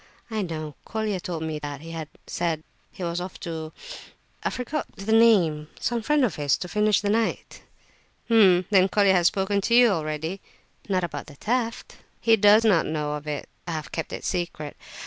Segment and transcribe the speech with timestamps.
[0.31, 5.11] "I know, Colia told me that he had said he was off to—I forget the
[5.11, 7.61] name, some friend of his, to finish the night."
[8.25, 8.65] "H'm!
[8.71, 10.41] then Colia has spoken to you already?"
[10.89, 14.25] "Not about the theft." "He does not know of it; I have kept it a
[14.25, 14.75] secret.